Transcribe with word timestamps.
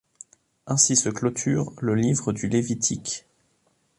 Ainsi 0.65 0.95
se 0.95 1.09
clôture 1.09 1.73
le 1.79 1.93
Livre 1.93 2.33
du 2.33 2.47
Lévitique. 2.47 3.27